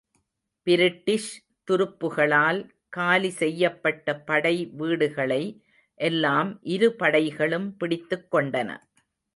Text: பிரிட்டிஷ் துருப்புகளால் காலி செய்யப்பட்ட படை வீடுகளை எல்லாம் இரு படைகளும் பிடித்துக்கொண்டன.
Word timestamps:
பிரிட்டிஷ் 0.67 1.27
துருப்புகளால் 1.67 2.61
காலி 2.89 3.31
செய்யப்பட்ட 3.41 4.17
படை 4.21 4.55
வீடுகளை 4.73 5.43
எல்லாம் 5.99 6.51
இரு 6.75 6.89
படைகளும் 6.95 7.69
பிடித்துக்கொண்டன. 7.79 8.69